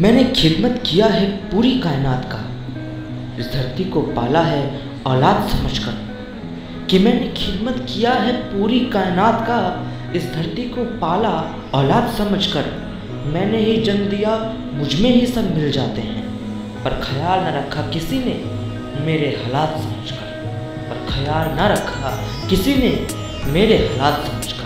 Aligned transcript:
मैंने 0.00 0.24
खिदमत 0.24 0.82
किया 0.86 1.06
है 1.06 1.30
पूरी 1.30 1.78
कायनात 1.78 2.24
का। 2.32 2.38
इस 3.38 3.52
धरती 3.52 3.84
को 3.84 4.00
पाला 4.00 4.42
है 4.42 4.80
औलाद 5.06 5.48
समझकर। 5.48 6.16
कि 6.90 6.98
मैंने 6.98 7.28
खिदमत 7.28 7.86
किया 7.90 8.12
है 8.12 8.32
पूरी 8.32 8.80
कायनात 8.80 9.40
का, 9.42 9.88
इस 10.12 10.24
धरती 10.24 10.62
को 10.62 10.84
पाला 10.84 11.62
औलाद 11.74 12.14
समझकर, 12.18 12.64
मैंने 13.26 13.58
ही 13.58 13.76
जन्म 13.76 14.06
दिया, 14.06 14.56
मुझमें 14.72 15.10
ही 15.10 15.26
सब 15.26 15.56
मिल 15.56 15.72
जाते 15.72 16.00
हैं। 16.00 16.28
पर 16.84 16.90
ख्याल 16.90 17.40
न 17.40 17.46
रखा 17.46 17.82
किसी 17.82 18.18
ने 18.18 18.44
मेरे 19.04 19.28
हालात 19.28 19.68
समझकर। 19.68 20.30
पर 20.90 21.14
ख्याल 21.14 21.48
न 21.48 21.72
रखा 21.72 22.24
किसी 22.50 22.74
ने 22.74 23.06
मेरे 23.50 23.76
हालात 23.76 24.26
समझकर। 24.26 24.60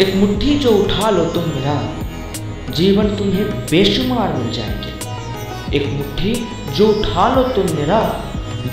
एक 0.00 0.14
मुट्ठी 0.16 0.58
जो 0.58 0.70
उठा 0.70 1.10
लो 1.10 1.24
तुम 1.24 1.44
मेरा 1.44 2.01
जीवन 2.74 3.16
तुम्हें 3.16 3.50
बेशुमार 3.50 4.32
मिल 4.32 4.52
जाएँगे। 4.52 4.92
एक 5.76 5.86
मुट्ठी 5.92 6.46
जो 6.74 6.88
उठा 6.88 7.34
लो 7.34 7.42
तुम 7.42 7.76
मेरा, 7.76 8.24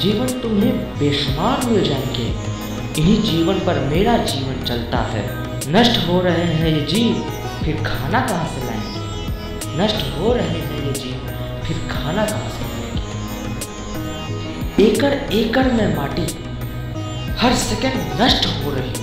जीवन 0.02 0.27
तुम्हें 0.27 0.99
बेशुमार 0.99 1.70
मिल 1.70 1.84
जाएँगे। 1.90 2.27
इन्हीं 3.02 3.21
जीवन 3.23 3.54
पर 3.54 3.80
मेरा 3.80 4.17
जीवन 4.17 4.63
चलता 4.63 4.98
है। 4.98 5.49
नष्ट 5.71 6.07
हो 6.07 6.21
रहे 6.21 6.43
हैं 6.43 6.67
ये 6.67 6.85
जीव, 6.85 7.13
फिर 7.66 7.76
खाना 7.76 8.20
कहाँ 8.20 8.48
से 8.48 8.66
लाएँगे? 8.66 9.84
नष्ट 9.84 10.18
हो 10.18 10.34
रहे 10.34 10.48
हैं 10.48 10.85
ये 10.85 10.93
जीव, 10.93 11.27
फिर 11.63 11.77
खाना 11.91 12.26
कहाँ 12.26 12.49
से 12.49 12.62
लाएँगे? 12.62 12.79
एकड़ 14.84 15.34
एकड़ 15.34 15.71
में 15.71 15.95
माटी 15.95 16.27
हर 17.38 17.55
सेकंड 17.55 18.21
नष्ट 18.21 18.45
हो 18.45 18.71
रही 18.71 18.93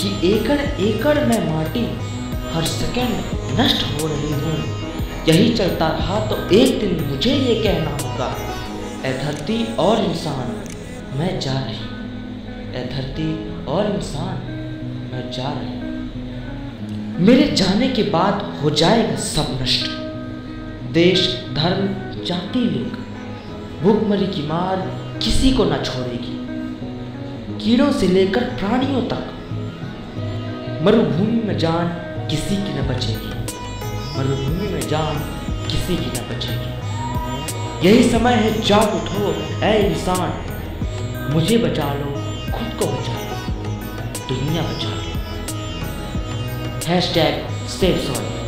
कि 0.00 0.28
एकड़ 0.28 0.60
एकड़ 0.60 1.24
में 1.24 1.54
माटी 1.54 2.09
हर 2.52 2.64
सेकंड 2.66 3.60
नष्ट 3.60 3.82
हो 3.84 4.06
रही 4.06 4.32
हूँ। 4.34 4.54
यही 5.28 5.52
चलता 5.54 5.88
रहा 5.88 6.18
तो 6.26 6.36
एक 6.56 6.80
दिन 6.80 7.04
मुझे 7.08 7.32
ये 7.32 7.54
कहना 7.62 7.90
होगा 7.92 8.28
ए 9.04 9.12
धरती 9.18 9.58
और 9.76 10.04
इंसान, 10.04 10.48
मैं 11.18 11.38
जा 11.40 11.58
रही 11.60 12.80
ए 12.80 12.84
धरती 12.86 13.28
और 13.66 13.86
इंसान, 13.86 14.36
मैं 15.12 15.30
जा 15.32 15.52
रही 15.52 15.78
मेरे 17.24 17.46
जाने 17.52 17.88
के 17.88 18.02
बाद 18.10 18.42
हो 18.62 18.70
जाएगा 18.72 19.16
सब 19.16 19.58
नष्ट। 19.62 19.88
देश, 20.92 21.28
धर्म, 21.54 21.88
जाति 22.24 22.60
लिंग 22.60 22.92
भूखमरी 23.82 24.26
की 24.26 24.46
मार 24.46 24.86
किसी 25.22 25.52
को 25.52 25.64
न 25.64 25.82
छोड़ेगी। 25.84 26.38
कीड़ों 27.58 27.90
से 27.92 28.06
लेकर 28.08 28.44
प्राणियों 28.56 29.02
तक, 29.08 29.24
मरुभूमि 30.84 31.42
में 31.42 31.56
जान 31.58 31.88
किसी 32.30 32.56
की 32.56 32.78
न 32.78 32.88
बचेगी। 32.88 33.30
मरुभूमि 34.18 34.68
में 34.68 34.88
जान 34.88 35.16
किसी 35.70 35.96
की 35.96 36.06
न 36.06 36.20
बचेगी। 36.30 36.80
यही 37.88 38.10
समय 38.10 38.32
है, 38.32 38.62
जाग 38.62 38.94
उठो, 38.94 39.32
ऐ 39.62 39.78
इंसान। 39.78 40.32
मुझे 41.32 41.58
बचा 41.58 41.94
लो, 41.94 42.12
खुद 42.52 42.78
को 42.78 42.86
बचा 42.86 43.12
लो, 43.12 43.36
दुनिया 44.28 44.62
बचा 44.62 44.88
लो। 44.88 45.10
Hashtag 47.14 47.68
safe 47.68 48.12
sorry 48.12 48.39